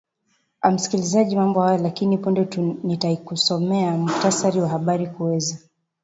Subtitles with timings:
[0.61, 2.47] a msikilizaji mambo hayo lakini punde
[2.83, 5.57] nitakusomea muktasari wa habari kuweza